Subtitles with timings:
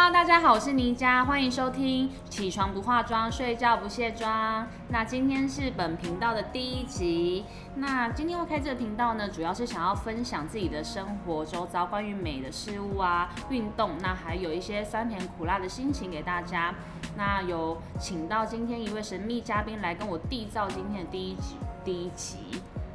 [0.00, 4.66] 哈大家好，我是倪佳，欢迎收听起床不化妆，睡觉不卸妆。
[4.88, 7.44] 那今天是本频道的第一集。
[7.74, 16.74] 那今天要开这个频道呢，主要是想要分享自己的生活周遭关于美的事物啊，运动，那还有一些酸甜苦辣的心情给大家。
[17.14, 22.38] 那有请到今天一位神秘嘉宾来跟我缔造今天的第一集，第一集。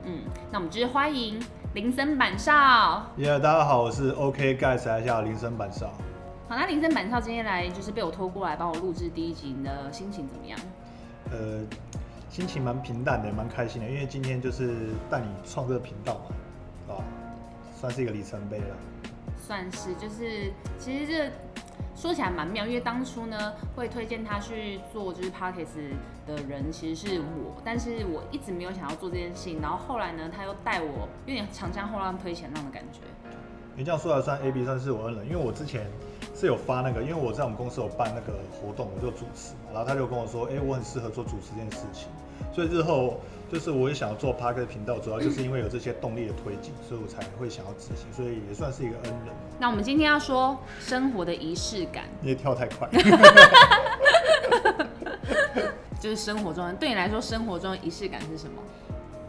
[0.05, 1.39] 嗯，那我们就是欢迎
[1.75, 3.05] 林森板少。
[3.17, 5.93] 耶，大家好，我是 OK Guys 来下林森板少。
[6.47, 10.59] 好，那林森板少今天来就是被我拖过来帮我录制第一集，你的心情怎么样？
[11.31, 11.63] 呃，
[12.29, 16.21] 心情蛮平淡的，蛮开心的，因为今天就是带你创这个频道
[16.87, 17.01] 嘛，啊，
[17.75, 18.75] 算是一个里程碑了。
[19.35, 21.31] 算是，就是其实这
[21.95, 25.95] 说起来蛮妙，因为当初呢会推荐他去做就是 Parkes
[26.27, 32.99] 的人其实是我，但是我一直没有想要做这件事情，然后后来呢他又带我有点长江后浪推前浪的感觉。
[33.77, 35.87] 你这样说来算 A B 算是我恩人，因为我之前
[36.35, 42.09] 是有发那个，因为我在我们公司有办那个活动，我就主持嘛，然后他就跟我说，哎、我很适合做主持这件事情，
[42.53, 49.33] 所以日后就是我也想要做 p a r k 频道，主要就是因为有这些动力的推进，所以我才会想要执行，所以也算是一个恩人。
[49.57, 52.89] 那我们今天要说生活的仪式感，你也跳太快，
[56.01, 58.61] 就是生活中对你来说生活中的仪式感是什么？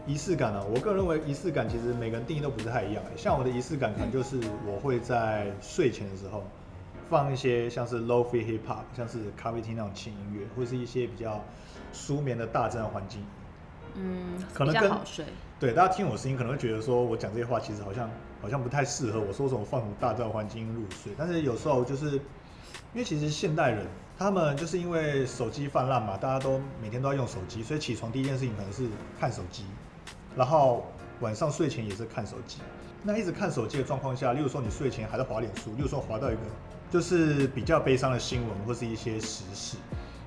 [0.05, 3.03] 仪式感啊，我个人认为仪式感其实每个人定义都不是太一样。
[3.15, 6.43] 像我的仪式感可能就是我会在睡前的时候
[7.09, 11.43] 放一些像是 low fi hip hop，像是咖啡厅那种轻音乐，或是一些比较
[11.93, 13.25] 舒眠的大自然环境。
[13.95, 15.25] 嗯，可能跟好睡。
[15.59, 18.09] 对，大家听我声音可能会觉得说我讲这些话其实好像
[18.41, 28.87] 好像不太适合我说什么放什么大自然环境入睡，但是有时候就是因为其实现代人他们就是因为手机泛滥嘛，大家都每天都要用手机，所以起床第一件事情可能是
[29.19, 29.63] 看手机，
[30.35, 30.85] 然后
[31.21, 32.59] 晚上睡前也是看手机。
[33.03, 36.41] 那一直看手机的状况下，例如说你睡前还在滑脸书，例如说滑到一个
[36.89, 39.77] 就是比较悲伤的新闻或是一些时事，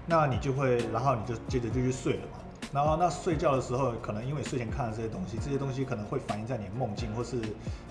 [0.07, 2.39] 那你就会，然后你就接着就去睡了嘛。
[2.73, 7.37] 然后那睡觉的时候，可能因为睡前看了这些东西，这些东西可能会反映在你的梦境或是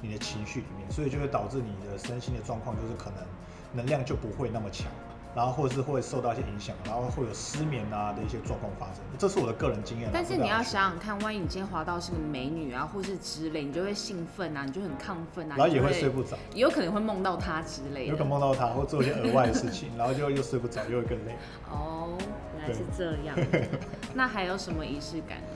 [0.02, 3.18] 你的情绪里面，所以就会导致你的身心的状况就是可能
[3.74, 4.88] 能量就不会那么强，
[5.36, 9.04] 然后或者是会受到一些影响，然后会有失眠啊的一些状况发生。
[9.18, 10.12] 这是我的个人经验啊。
[10.14, 18.28] 但是你要想想看，万一你今天滑到是个美女啊，或是之类，你就会兴奋啊，你就很亢奋啊，然后也会睡不着，也有可能会梦到她之类的有可能。
[18.28, 21.36] 梦到她或做一些额外的事情， 然后就又睡不着，又会更累。
[21.70, 22.10] 哦，
[22.58, 23.38] 原来是这样。
[24.14, 25.48] 那还有什么仪式感呢？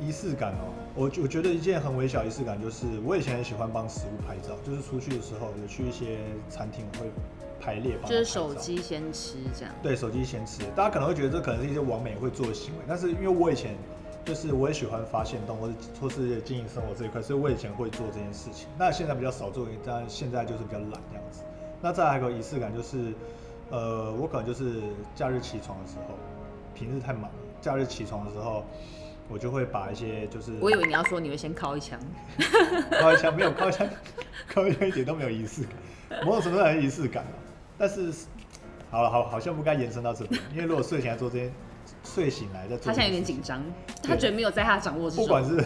[0.00, 7.10] 仪式感哦，我我觉得一件很微小的仪式感就是，我以前很喜欢帮食物拍照，就是出去的时候有去一些餐厅我会
[7.64, 9.74] 排列帮它就是手机先吃这样。
[9.82, 13.74] 对手机先吃，大家可能会觉得这可能是一些完美会做的行为，但是因为我以前
[14.24, 18.68] 就是我也喜欢发现动或是或是经营生活这一块，所以我以前会做这件事情。
[18.78, 21.42] 那现在比较少做，但现在就是比较懒这样子。
[21.80, 23.12] 那再来一个仪式感就是，
[23.70, 24.82] 呃，我可能就是
[25.14, 26.14] 假日起床的时候，
[26.74, 28.64] 平日太忙了，假日起床的时候，
[29.28, 31.98] 我就会把一些就是我以为你要说你会先敲一枪，
[33.00, 33.88] 敲一枪没有敲一枪，
[34.52, 35.62] 敲一枪一点都没有仪式
[36.08, 37.32] 感，某种程度上有仪式感啊
[37.78, 38.12] 但是
[38.90, 41.50] 好了，好好像不该延伸到这边， 因为如果睡前来做这些，
[42.04, 43.62] 睡醒来再做，他现在有点紧，张，
[44.02, 45.24] 他觉得没有在他掌握之中。
[45.26, 45.62] 不管是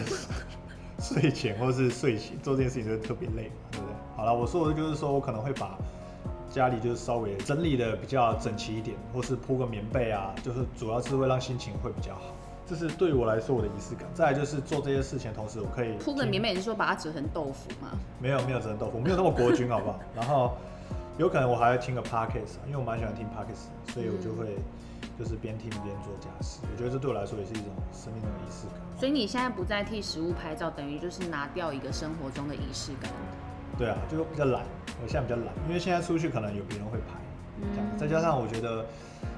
[0.99, 3.95] 睡前或是睡醒做这件事情，就特别累嘛，对不对？
[4.15, 5.77] 好了，我说的就是说我可能会把
[6.49, 12.21] 家里就是稍微整理的比较整齐一点，或是铺个棉被啊，就是主要是会让心情会比较好。
[12.67, 14.07] 这是对于我来说我的仪式感。
[14.13, 17.89] 再来就是做这些事情的同时，我可以铺个棉被，你是说把它折成豆腐吗？
[18.19, 19.99] 没有没有折成豆腐，没有那么国军，好不好？
[20.15, 20.57] 然后
[21.19, 24.55] 有可能我还会听个 podcast，因为我蛮喜欢听 podcast，所以我就会
[25.19, 26.61] 就是边听边做家事。
[26.63, 28.79] 我觉得这对我来说也是一种生命中的仪式感。
[28.97, 33.11] 所以你现在不再替食物拍照，等于就是拿掉一个生活中的仪式感。
[33.77, 34.63] 对啊，就比较懒，
[35.03, 37.19] 我现在比较懒，因为现在出去可能有别人会拍，
[37.73, 38.85] 这样，嗯再加上我觉得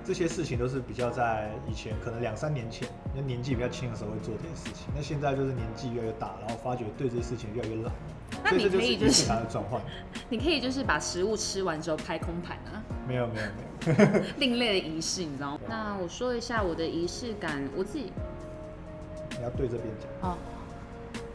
[0.06, 7.92] 这些事情都是比较在以前可能两三年前，那年纪比较轻的时候会做这些事情，那现在就是年纪越来越大，然后发觉对这些事情越来越懒，
[8.44, 9.82] 那你可以就是的转换。
[10.30, 13.48] 你可以就是把食物吃完之后拍空盘啊，没有没有
[13.98, 15.60] 没有， 另类的仪式，你知道吗？
[15.68, 18.12] 那我说一下我的仪式感，我自己
[19.38, 20.30] 你要对这边讲。
[20.30, 20.38] 哦，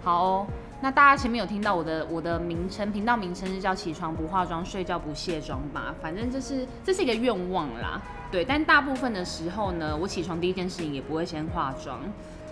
[0.02, 0.46] 好哦。
[0.78, 5.94] 那大家前面有听到我的我的名称，频道名称是叫起床不化妆，睡觉不卸妆吧。
[6.02, 8.00] 反正这是这是一个愿望啦，
[8.31, 8.44] 对。
[8.44, 11.98] 但大部分的时候呢，我起床第一件事情也不会先化妆。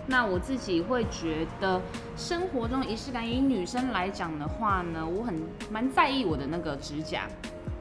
[0.07, 1.81] 那我自己会觉得
[2.15, 5.41] 生活中仪式感，以女生来讲的话呢，我很
[5.71, 7.27] 蛮在意我的那个指甲。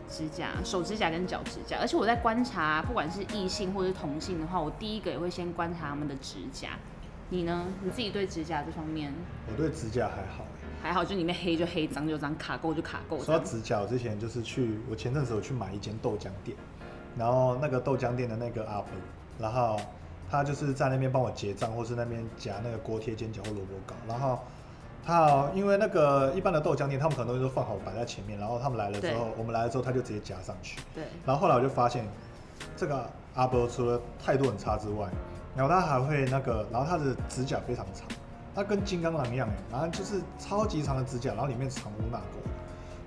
[0.06, 6.68] 指甲、手指甲跟脚指甲，而且我在观察，不管是异性或是同性的话，我第一个也会先观察他们的指甲。
[7.30, 7.66] 你呢？
[7.82, 9.12] 你自己对指甲这方面，
[9.50, 10.44] 我对指甲还好，
[10.80, 13.24] 还好，就里面黑就黑，脏就脏，卡垢就卡垢。
[13.24, 16.56] 说到指甲，我之前就是去，我前阵子我去买一间豆浆店，
[17.18, 18.90] 然后那个豆浆店的那个阿伯，
[19.40, 19.80] 然后
[20.30, 24.38] 他就是在那边帮我结账，或是那边夹那个锅贴、煎饺或萝卜糕，然后
[25.04, 32.06] 他因为那个一般的豆浆店，他们可能东西都放好摆在前面，然后他们来了之后，我们来了之后他就直接夹上去，对，然后后来我就发现，
[32.76, 35.08] 这个阿伯除了态度很差之外，
[35.54, 38.06] 然后他还会那个，然后他的指甲非常长，
[38.54, 42.22] 他跟金刚狼一样哎，然后就是超级长的指甲，然后里面藏污纳垢，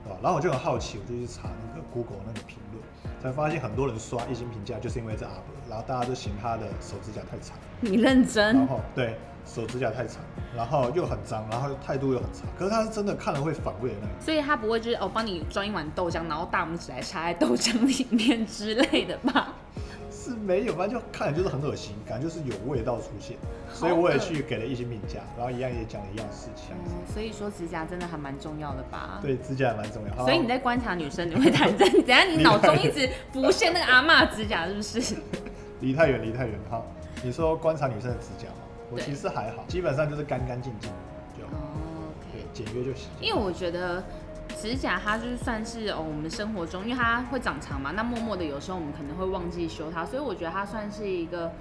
[0.08, 0.18] 对吧？
[0.24, 2.84] 然后我就很好奇，我就去查那个 Google 那个评论，
[3.22, 8.68] 才发现很多人刷一星评价，就是因为这阿伯，然后大家都嫌他的手指甲太长，你认真然？
[8.68, 10.22] 后对手指甲太长，
[10.56, 14.16] 然后又很脏，然后态度又很差，可是他是真的看了会反胃的那种。
[14.20, 19.54] 所以他不会就是哦，帮你装一碗豆浆，然后大拇指来插在豆浆里面之类的吧？
[20.28, 23.38] 是没有，反正就看着就是很恶心，感觉就是有味道出现，
[23.74, 26.76] 所以我也去给了一些评价，然后一样也讲了一样事情。
[26.86, 29.20] 嗯，所以说指甲真的还蛮重要的吧？。
[29.22, 30.16] 对，指甲也蛮重要。
[30.26, 35.16] 所以你在观察女生，你会谈真， 等下你脑中一直浮现那个阿妈指甲，是不是？
[35.82, 36.60] 离太远，离太远。
[36.70, 36.86] 好，
[37.24, 40.90] 你说观察女生的指甲嘛，我其实还好，基本上就是干干净净
[41.38, 41.46] 就
[42.32, 43.10] 对简约就行。
[43.22, 44.04] 因为我觉得
[44.56, 51.52] 指甲它就是算是哦，我们生活中，因为它会长长嘛，那默默的有时候我们可能会忘记修它，所以我觉得它算是一个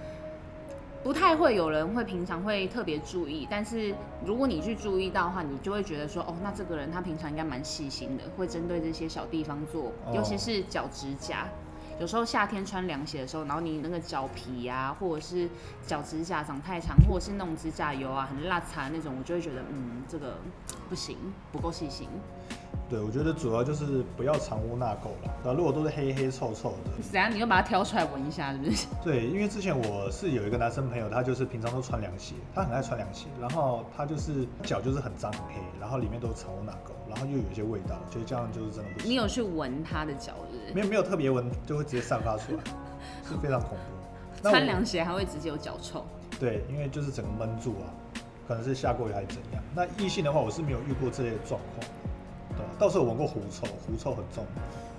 [1.02, 3.94] 不太会有人会平常会特别注意，但是
[4.24, 11.46] 如果你去注意到的话，你就会觉得说哦，那这个人他平常应该蛮细心的，会针对这些小地方做，哦尤其是脚指甲。
[11.98, 15.48] 有时候夏天穿凉鞋的时候，然后你那个脚皮呀、或者是
[15.86, 20.36] 脚指甲长太长，或者是那种指甲油啊很辣擦那种，我就会觉得嗯，这个
[20.90, 21.16] 不行，
[21.50, 22.06] 不够细心。
[22.88, 25.34] 对，我觉得主要就是不要藏污纳垢了。
[25.42, 28.86] 对吧，如果都是黑黑臭臭的，怎样你就把它挑出来闻一下，是不是？
[29.02, 39.10] 对，因为之前我是有一个男生朋友，他就是平常都穿凉鞋，他很爱穿凉鞋，然后他就是脚就是很脏很黑，然后里面都藏污纳垢，然后又有一些味道，所以这样就是真的不行。
[39.10, 40.74] 你有去闻他的脚，是不是？
[40.74, 42.58] 没有没有特别闻，就会直接散发出来，
[43.28, 44.48] 是非常恐怖。
[44.48, 46.04] 穿凉鞋还会直接有脚臭。
[46.38, 47.90] 对，因为就是整个闷住啊，
[48.46, 49.62] 可能是下过雨还是怎样。
[49.74, 51.90] 那异性的话，我是没有遇过这类的状况，
[52.78, 54.44] 倒是有闻过狐臭，狐臭很重，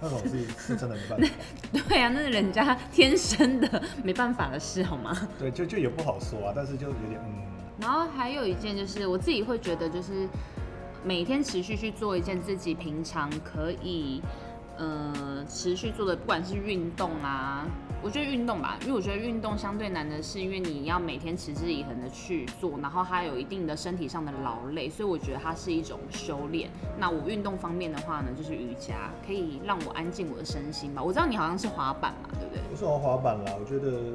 [0.01, 1.27] 那种是是真的没办法。
[1.87, 5.15] 对啊，那是人家 天生的，没办法的事，好吗？
[5.39, 7.41] 对，就就也不好说啊，但是就有点嗯，
[7.79, 10.27] 然后还有一件就是我自己会觉得，就是
[11.03, 14.21] 每天持续去做一件自己平常可以
[14.77, 17.65] 呃持续做的，不管是运动啊，
[18.01, 26.69] 我觉得运动吧，因为我觉得运动相对难的是，因为你要每天持之以恒的去做，然后它有一定的身体上的劳累，所以我觉得它是一种修炼。
[26.97, 31.01] 那我运动方面的话呢，就是瑜伽，可以让我安静我的身心吧。
[31.01, 32.61] 我知道你好像是滑板嘛，对不对？
[32.69, 34.13] 不是玩滑板啦，我觉得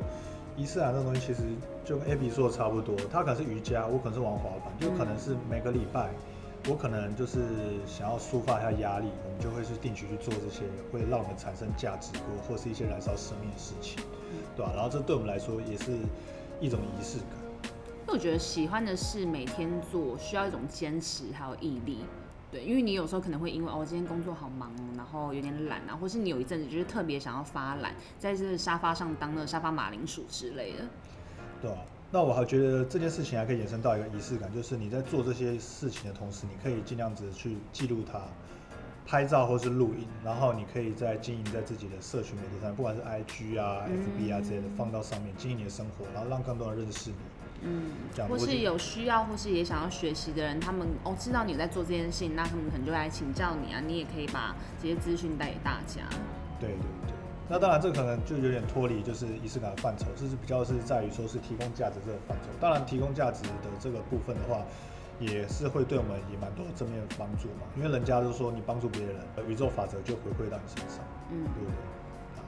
[0.56, 1.42] 伊斯兰这东西其实
[1.84, 6.10] 就跟 Abby 说的差不多，他可能是瑜伽，我可能是玩滑板，就可能是每个礼拜。
[6.68, 7.40] 我可能就是
[7.86, 10.62] 想要抒发一下压力，我们就会去定期去做这些
[10.92, 14.02] 会让我们产生价值或或是一些燃烧生命的事情，
[14.56, 15.90] 对吧、然后这对我们来说也是
[16.60, 17.28] 一种仪式感。
[18.02, 21.98] 因为我觉得喜欢的事每天做需要一种坚持还有毅力。
[22.52, 30.84] 对，因为你有时候可能会因为哦，今天工作好忙哦，然后有点懒啊，或是你有一阵子就是特别想要发懒，在这个沙发上当那个沙发马铃薯之类的。
[31.60, 31.78] 对吧、
[32.14, 38.20] 那我还觉得这件事情还可以延伸到一个仪式感，就是你在做这些事情的同时，你可以尽量子去记录它，
[39.06, 47.16] 拍照或是录影，然后你可以在经营在自己的社群媒体上，不管是 IG 啊、嗯 FB 啊之类的，放到上面经营你的生活，然后让更多人认识你。
[47.64, 47.92] 嗯
[48.28, 56.02] 或是有需要或是也想要学习的人，他们哦知道你在做这件事情，那他们可能就来请教你啊，你也可以把这些资讯带给大家。
[56.60, 57.21] 对对对。
[57.48, 62.48] 那当然，这可能就有点脱离就是仪式感的范畴，这是比较是在于说是提供价值这个范畴。
[62.60, 64.62] 当然，提供价值的这个部分的话，
[65.20, 67.66] 也是会对我们也蛮多正面的帮助嘛。
[67.76, 71.74] 因为人家都说你帮助别人，宇宙法则就回馈到你身上，嗯，对不对？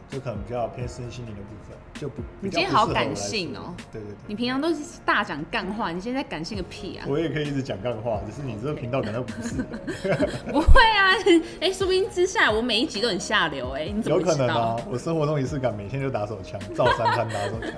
[0.04, 4.16] 啊，这可能比较偏身心灵的部分，就不你今天好感性哦对对对。
[4.26, 7.06] 你平常都是大讲干话，你现在感性个屁啊！
[7.08, 9.62] 我也可以一直讲干话，只是你这个频道可能不是，
[10.50, 11.14] 不会啊，
[11.60, 14.34] 哎、说不定之下我每一集都很下流哎、你怎么有可？
[14.36, 14.76] 能啊。
[14.90, 17.70] 我生活中仪式感，每天就打手枪，照三餐打手枪。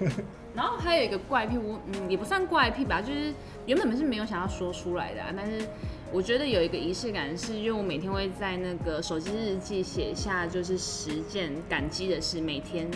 [0.54, 3.32] 然后还有一个怪癖，我嗯也不算怪癖吧，就是
[3.66, 5.66] 原本是没有想要说出来的、啊，但是
[6.12, 12.90] 我觉得有一个仪式感，是因为我每天会在那个手机日记写下就是十件感激的事，每天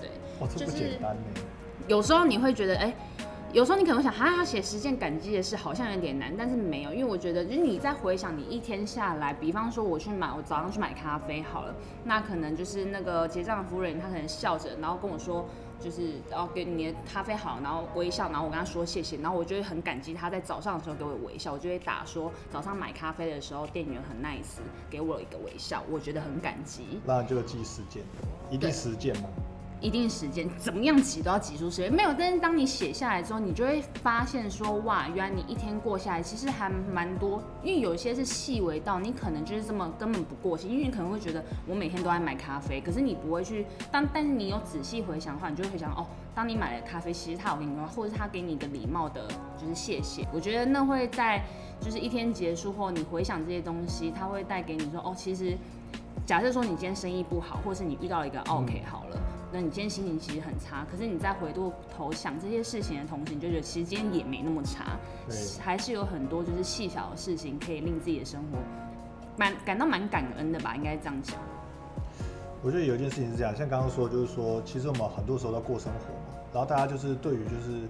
[0.00, 1.22] 对，哇，这不就是简单呢。
[1.88, 2.94] 有时候你会觉得，哎、
[3.52, 15.48] 有时候你可能会想，哈，要写十件感激的事，好像有点难，但是没有，因为我觉得，就是你在回想你一天下来，比方说我去买，我早上去买咖啡好了，那可能就是那个结账的服务人员，他可能笑着，然后跟我说，
[15.80, 27.00] 就是然后给你的咖啡好，然后微笑，然后我跟他说谢谢，然后我就会很感激他在早上的时候给我微笑，我就会打说早上买咖啡的时候店员很 nice，给我一个微笑，我觉得很感激。
[27.04, 28.04] 那就记十件，
[28.48, 29.28] 一定十件吗？
[29.80, 31.92] 一定时间，怎么样挤都要挤出时间。
[31.92, 37.42] 没有，但是当你写下来之后，你就会发现说，哇，原来你一天过下来，其实还蛮多。
[37.62, 49.26] 因为有些是细微到你可能就是这么根本不过心，因为你可能会觉得我每天都在买咖啡，可是你不会去当，但是你有仔细回想的话，你就会想哦，当你买了咖啡，其实他有给你，或者是他给你一个礼貌的，
[49.58, 50.26] 就是谢谢。
[50.32, 51.42] 我觉得那会在
[51.80, 55.56] 就是一天结束后，你回想这些东西，他会带给你说，哦，其实
[56.26, 59.20] 假设说你今天生意不好，或是你遇到一个 OK 好了。
[59.52, 64.98] 那你今天心情其实很差，可是你再回过头想这些事情的同时，你就觉得其实今天也没那么差，
[65.60, 68.58] 还是有很多就是细小的事情可以令自己的生活
[69.36, 71.36] 蛮感到蛮感恩的吧，应该这样讲。
[72.62, 77.88] 我觉得有一件事情是这样，像刚刚说，就是说，其实我们很多时候在过生活嘛，然后大家就是对于就是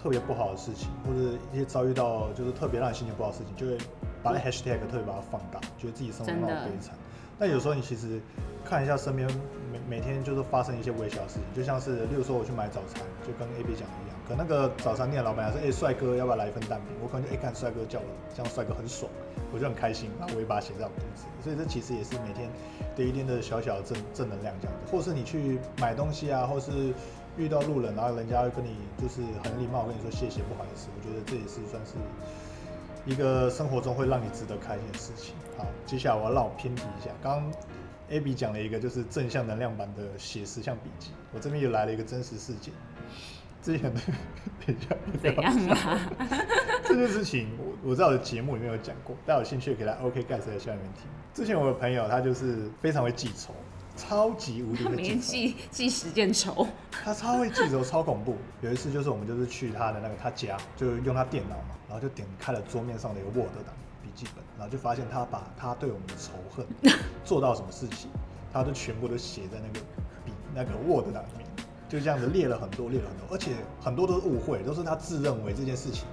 [0.00, 3.78] 特别不好的事情，或者一些遭遇到就是特别让你心情不好的事情，就会
[4.22, 6.94] 把那 hashtag 特别把它放大，觉得自己生活那么悲惨。
[7.38, 8.20] 但有时候你其实
[8.64, 9.28] 看一下身边
[9.72, 16.94] 每每天就是发生一些微小的事情，就像是例如说我去买早餐，就跟 A B 讲的一样，可那个早餐店老板说，哎，帅哥要不要来一份蛋饼？
[17.02, 19.10] 我可能就哎看帅哥叫我，这样帅哥很爽，
[19.52, 21.24] 我就很开心，然后我也把它写在我肚子。
[21.42, 22.48] 所以这其实也是每天
[22.94, 24.92] 的一天的小小正正能量这样子。
[24.92, 26.94] 或是你去买东西啊，或是
[27.36, 31.94] 遇到路人，然后人家会跟你就是很礼貌跟你说谢谢不好意思，我觉得这也是算是。
[33.04, 35.34] 一个生活中会让你值得开心的事情。
[35.58, 37.10] 好，接下来我要让我偏题一下。
[37.22, 37.52] 刚刚
[38.10, 42.72] Abby 讲了一个就是正向能量版的写实像笔记，我这边又来了一个真实事件。
[43.62, 44.00] 之前的
[44.66, 46.00] 等一下，怎样啊？
[46.84, 51.04] 这件事情我我在我的节目里面有讲过，大家有兴趣可以来 OK 盖 s 的下面听。
[51.32, 53.54] 之前我的朋友他就是非常会记仇，
[53.96, 58.36] 超级无敌的记记时间仇，他超会记仇，超恐怖。
[58.60, 61.76] 有一次就是我们就是去他的那个他家，就用他电脑嘛。
[61.88, 66.66] 然后就点开了桌面上的一个 Word 档笔记本，然后就发现他把他对我们的仇恨
[67.22, 68.08] 做到什么事情，
[68.50, 69.84] 他都全部都写在那个
[70.24, 71.46] 笔那个 Word 档里面，
[71.90, 76.06] 就这样子列了很多，列了很多，而且很多都是误会，都是他自认为这件事情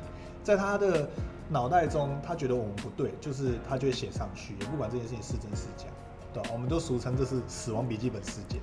[0.43, 1.09] 在他的
[1.47, 5.85] 脑袋中，他觉得我们不对，就是他就会写上去，也不管这件事情是真是假，
[6.33, 8.59] 对我们都俗称这是死亡笔记本事件。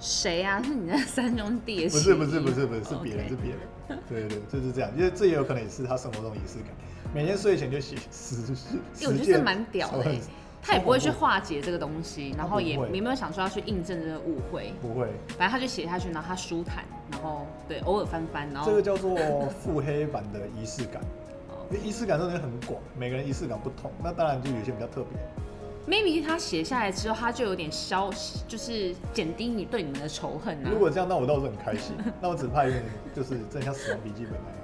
[0.00, 0.60] 谁呀？
[0.62, 1.86] 是你的三兄弟？
[1.90, 3.60] 不是不是不是不是是别人是别人。
[4.08, 6.68] 对对对，就是这样，因为这也有可能也是他生活中仪式感。
[7.14, 10.04] 每天睡前就写十十我觉得蛮屌的。
[10.64, 14.72] 他也不会去化解这个东西，然后也也没有想说要去印证这个误会。
[14.80, 15.08] 不会。
[15.36, 19.16] 反正他就写下去，然后他舒坦，然后对偶尔翻翻，然后这个叫做
[19.60, 21.02] 腹黑版的仪式感。
[21.70, 25.20] 因为仪式感真的很广，每个人仪式感不同，那当然就有些比较特别。
[25.86, 28.10] Maybe 他写下来之后，他就有点消，
[28.48, 30.70] 就是减低你对你们的仇恨啊。
[30.70, 31.94] 如果这样，那我倒是很开心。
[32.20, 32.82] 那我只怕有点
[33.14, 34.62] 就是真像死亡笔记本那样子。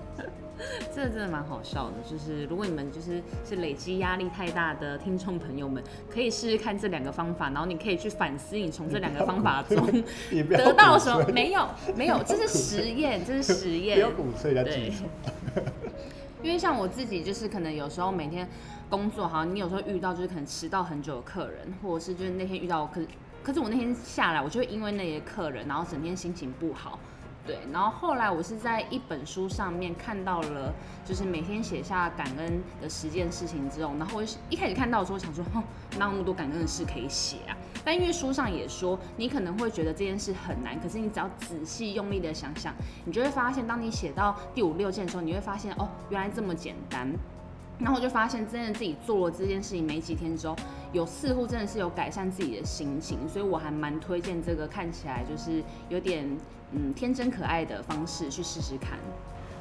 [0.92, 5.80] 这真的蛮好笑的，就是如果你们就是是累积压力太大的听众朋友们，
[6.12, 9.76] 可以试试看这两个方法，然后你可以去反思你从这两个方法中
[10.32, 11.25] 得到什么。
[11.32, 13.98] 没有，没有，这是实验，这是实验。
[13.98, 14.92] 不要鼓吹人家记
[16.42, 18.49] 因为像我自己，就是可能有时候每天。
[18.90, 23.02] 工作好，你有时候遇到就是可能迟到很久的客人，或者是就是那天遇到，可
[23.42, 26.99] 可是我那天下来，我就会因为那些客人，然后整天心情不好，
[27.47, 27.59] 对。
[27.71, 30.73] 然后后来我是在一本书上面看到了，
[31.04, 35.62] 就是每天写下感恩的十件事情之后，然后我一开始看到的时候想说，哦，
[35.99, 37.52] 哪有那么多感恩的事可以写啊？
[37.85, 47.11] 但因为书上也说，你可能会觉得这件事很难，可是你只要仔细用力的想想，你就会发现，当你写到第五六件的时候，你会发现，哦，原来这么简单。
[47.78, 50.56] 然后我就发现，真的自己做了这件事情没几天之后，
[50.92, 56.26] 有似乎真的是有改善自己的心情，所以我还蛮推荐这个看起来就是有点
[56.73, 58.99] 嗯天真可爱的方式去试试看。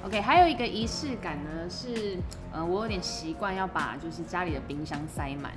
[0.03, 2.17] OK，还有一个仪式感呢，是
[2.51, 5.51] 呃我有点习惯要把就是家里的冰箱塞满，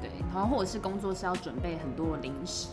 [0.00, 2.68] 对，然后或者是工作是要准备很多零食，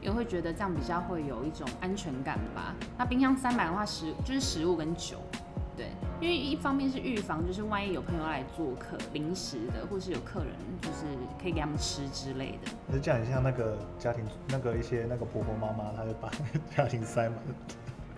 [0.00, 2.74] 因为会觉得这样比较会有一种安全感吧。
[2.96, 5.16] 那冰箱塞满的话，食就是食物跟酒。
[5.74, 5.86] 对，
[6.20, 10.52] 因为一方面是预防，就是万一有朋友来做客，临时的，或是有客人，
[10.82, 11.06] 就是
[11.40, 12.70] 可以给他们吃之类的。
[12.92, 16.30] 就这样，像那个家庭，那个一些那个婆婆妈妈，她就把
[16.76, 17.38] 家庭塞满。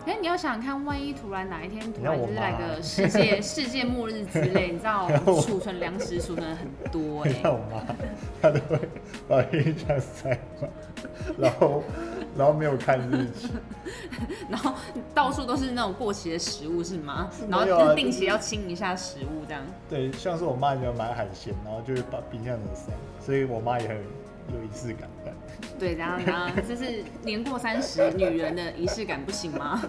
[0.07, 5.09] 哎，你要想想看，万一突然哪一天突然就是来个世界 世界末日之类，你知道
[5.43, 7.33] 储存粮食储存很多哎。
[7.43, 7.83] 像我妈，
[8.43, 8.79] 她都会
[9.29, 10.31] 把冰箱塞
[10.61, 10.71] 满，
[11.39, 11.83] 然后。
[12.37, 13.49] 然后没有看日期，
[14.51, 14.75] 然后
[15.15, 17.31] 到处都是那种过期的食物是吗？
[17.49, 19.63] 然后就是定期要清一下食物这样。
[19.89, 22.91] 对，像是我妈喜欢买海鲜，然后就会把冰箱里塞，
[23.25, 23.97] 所以我妈也很
[24.53, 25.09] 有仪式感。
[25.79, 29.83] 对，然后然后这是年过三十女人的仪式感不行吗？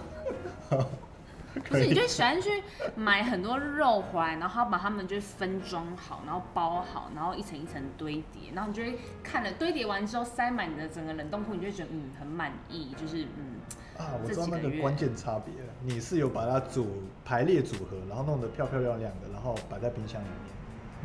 [1.68, 2.62] 不是，你就喜欢去
[2.94, 13.56] 买很多肉回来，然后把它们就是分装好，然后包好，然后一层一层堆叠，然后你就会看了堆叠完之后塞满你的整个冷冻库，你就会觉得嗯很满意，就是嗯
[13.96, 20.56] 啊，我知道那个关键差别，你是有把它组排列组合，然后弄得漂漂亮亮的，然后摆在冰箱里面。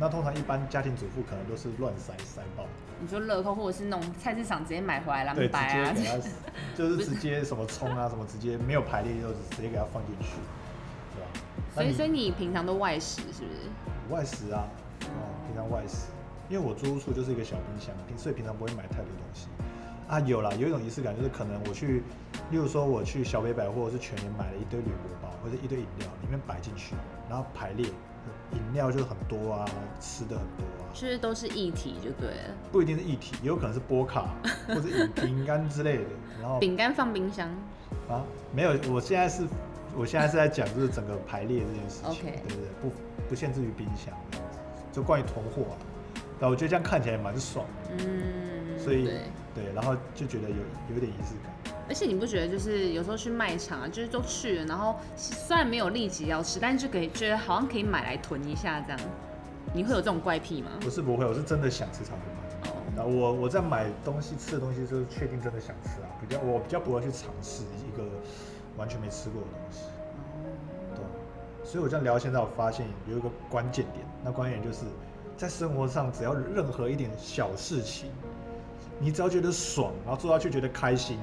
[0.02, 2.64] 那通常一般家庭主妇可能都是乱塞塞爆，
[3.00, 6.18] 你说乐扣或者是那种菜市场直接买回来蓝对，直白啊，接给它，
[6.74, 10.32] 就是直接什么葱啊什么直接没有排列就直接给它放进去，
[11.14, 11.28] 对吧？
[11.72, 14.12] 所以所以你平常都外食是不是？
[14.12, 14.66] 外食啊，
[15.02, 16.08] 哦，平常外食，
[16.48, 19.46] 因为我租屋处就是一个小冰箱，平所以平常不会买太多东西。
[20.08, 22.02] 啊，有啦，有一种仪式感，就是可能我去，
[22.50, 26.96] 例如说我去小北百货或者是全年买了一堆铝箔包或者一堆饮料，里面摆进去，
[27.30, 27.86] 然后排列，
[28.52, 29.64] 饮料就是很多啊，
[30.00, 32.54] 吃的很多啊，就是都是一体就对了。
[32.70, 34.28] 不一定是一体，也有可能是波卡
[34.68, 36.04] 或者饮饼干之类的，
[36.40, 37.48] 然后饼干放冰箱，
[38.08, 38.22] 啊，
[38.54, 39.44] 没有，我现在是，
[39.96, 42.68] 我现在是在讲就是整个排列这件事情对不对？
[42.80, 42.92] 不
[43.28, 44.58] 不限制于冰箱这样子，
[44.92, 45.76] 就关于囤货啊，
[46.38, 49.20] 但我觉得这样看起来蛮爽的，嗯，所以对。
[49.54, 50.56] 对，然后就觉得有
[50.88, 51.74] 有一点仪式感。
[51.92, 59.00] 而且你不觉得就是有时候去卖场啊，就是都去了，然后虽然没有立即要吃，但是就可以觉得好像可以买来囤一下这样。
[59.74, 60.70] 你会有这种怪癖吗？
[60.80, 62.70] 不是不会，我是真的想吃才会买。
[62.70, 68.04] 哦，然后我我在买东西吃的东西，就是确定真的想吃啊，比较我比较不会去尝试一个
[68.78, 69.80] 完全没吃过的东西。
[70.94, 71.04] 对，
[71.62, 74.86] 所以我这样聊到现在，我发现有一个关键点，那关键点就是
[75.36, 78.08] 在生活上，只要任何一点小事情，
[78.98, 81.18] 你只要觉得爽，然后做下去觉得开心，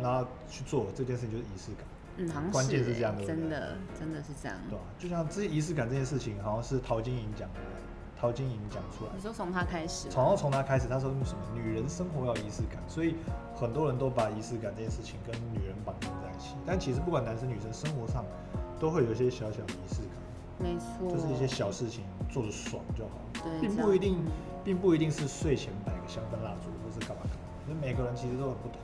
[0.00, 1.84] 然后去做这件事情就是仪式感，
[2.16, 4.56] 嗯，好像关键是这样对不对真的真的是这样。
[4.68, 7.60] 对吧、就像这仪式感这件事情，好像是陶晶莹讲的，
[8.18, 9.10] 陶晶莹讲出来。
[9.14, 13.14] 你说从他开始吗，从从他开始，他说什么女人生活要有仪式感，所以
[13.54, 16.54] 很多人都把仪式感这件事情跟女人绑定在一起。
[16.66, 18.24] 但其实不管男生女生，生活上
[18.78, 20.18] 都会有一些小小的仪式感。
[20.60, 23.10] 没错，就是一些小事情做的爽就好，
[23.44, 24.32] 对并不一定嗯，
[24.64, 28.78] 并不一定是睡前摆个香氛蜡烛或是干嘛干嘛，因为每个人其实都很不同？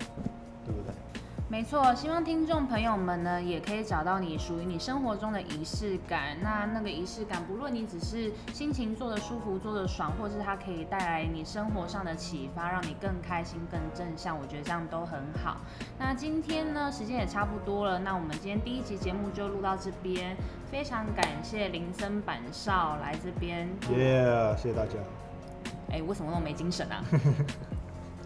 [1.55, 6.37] 没错，希望听众朋友们呢，也可以找到你属于你生活中的仪式感。
[6.43, 15.59] 那那个仪式感，不论你只是心情做的舒服、做的爽，或是它可以带来你生活上的启发，让你更开心、更正向，我觉得这样都很好。
[15.97, 20.37] 那今天呢，时间也差不多了，那我们今天第一集节目就录到这边，
[20.73, 23.69] 非常感谢林森板少来这边。
[23.97, 24.95] 耶、谢谢大家。
[25.93, 27.01] 哎、为什么那么没精神啊？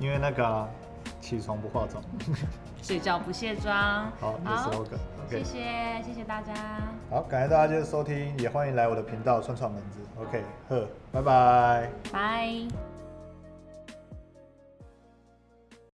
[0.01, 0.67] 因为那个 啊、
[1.29, 2.03] 起床不化妆，
[2.83, 4.11] 睡觉不卸妆。
[4.19, 4.99] 好，你的 slogan。
[5.29, 6.55] 谢谢，谢谢大家。
[7.11, 10.01] 好，感谢大家今天收听，也欢迎来我的频道串串门子。
[10.19, 11.91] OK，呵，拜拜。
[12.11, 12.88] 拜。